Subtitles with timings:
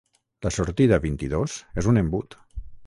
[0.45, 2.41] La sortida vint-i-dos és un embut.